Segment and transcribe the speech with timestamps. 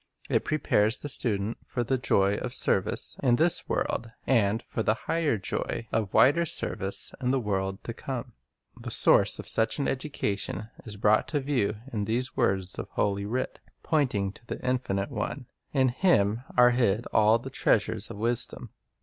[0.31, 4.95] It prepares the student for the joy of service in this world, and for the
[5.05, 8.33] higher joy of wider service in the world to come.
[8.75, 13.27] The source of such an education is brought to view in these words of Holy
[13.27, 18.71] Writ, pointing to the Infinite One: In Him "are hid all the treasures of wisdom."